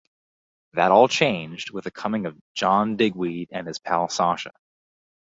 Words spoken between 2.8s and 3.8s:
Digweed and his